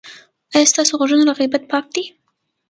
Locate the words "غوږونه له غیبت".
0.99-1.63